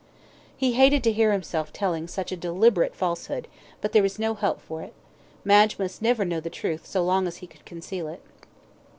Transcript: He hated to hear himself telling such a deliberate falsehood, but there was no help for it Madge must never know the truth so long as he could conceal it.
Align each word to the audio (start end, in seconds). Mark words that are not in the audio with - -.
He 0.57 0.71
hated 0.71 1.03
to 1.03 1.11
hear 1.11 1.31
himself 1.31 1.71
telling 1.71 2.07
such 2.07 2.31
a 2.31 2.35
deliberate 2.35 2.95
falsehood, 2.95 3.47
but 3.81 3.91
there 3.91 4.01
was 4.01 4.17
no 4.17 4.33
help 4.33 4.59
for 4.59 4.81
it 4.81 4.93
Madge 5.45 5.77
must 5.77 6.01
never 6.01 6.25
know 6.25 6.39
the 6.39 6.49
truth 6.49 6.87
so 6.87 7.03
long 7.05 7.27
as 7.27 7.37
he 7.37 7.45
could 7.45 7.65
conceal 7.67 8.07
it. 8.07 8.23